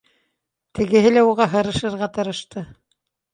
Тегеһе 0.79 1.11
лә 1.17 1.23
уға 1.33 1.47
һырышырға 1.51 2.09
тырышты 2.17 2.65